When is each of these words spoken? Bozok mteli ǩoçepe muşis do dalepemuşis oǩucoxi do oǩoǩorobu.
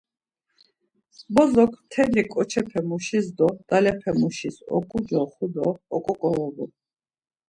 Bozok 1.33 1.71
mteli 1.83 2.23
ǩoçepe 2.31 2.79
muşis 2.89 3.27
do 3.37 3.47
dalepemuşis 3.67 4.57
oǩucoxi 4.75 5.47
do 5.55 5.67
oǩoǩorobu. 5.95 6.65